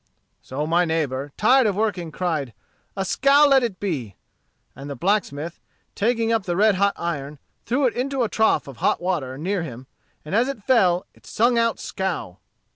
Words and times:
So 0.41 0.65
my 0.65 0.83
neighbor, 0.83 1.31
tired 1.37 1.67
of 1.67 1.75
working, 1.75 2.11
cried, 2.11 2.55
'A 2.97 3.05
skow 3.05 3.45
let 3.45 3.61
it 3.61 3.79
be;' 3.79 4.15
and 4.75 4.89
the 4.89 4.95
blacksmith, 4.95 5.59
taking 5.93 6.33
up 6.33 6.41
the 6.45 6.55
red 6.55 6.73
hot 6.73 6.95
iron, 6.97 7.37
threw 7.67 7.85
it 7.85 7.93
into 7.93 8.23
a 8.23 8.27
trough 8.27 8.67
of 8.67 8.77
hot 8.77 8.99
water 8.99 9.37
near 9.37 9.61
him, 9.61 9.85
and 10.25 10.33
as 10.33 10.47
it 10.47 10.63
fell 10.63 11.05
in, 11.13 11.17
it 11.19 11.27
sung 11.27 11.59
out 11.59 11.77
skow. 11.79 12.39